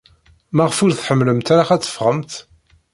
Maɣef 0.55 0.77
ur 0.83 0.91
tḥemmlemt 0.93 1.47
ara 1.53 1.63
ad 1.73 1.81
teffɣemt? 1.81 2.33